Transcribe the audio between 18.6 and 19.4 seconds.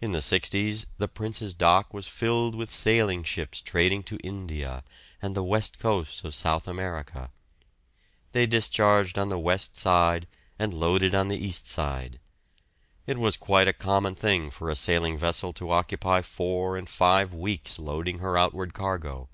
cargo.